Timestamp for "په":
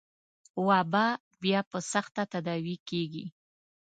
1.71-1.77